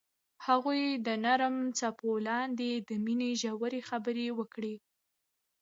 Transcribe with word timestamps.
هغوی 0.45 0.81
د 1.05 1.07
نرم 1.25 1.55
څپو 1.77 2.11
لاندې 2.27 2.69
د 2.87 2.89
مینې 3.05 3.31
ژورې 3.41 3.81
خبرې 3.89 4.27
وکړې. 4.39 4.75